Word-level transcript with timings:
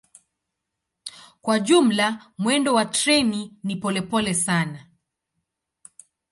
Kwa 1.41 1.59
jumla 1.59 2.33
mwendo 2.37 2.73
wa 2.73 2.85
treni 2.85 3.53
ni 3.63 3.75
polepole 3.75 4.33
sana. 4.33 4.79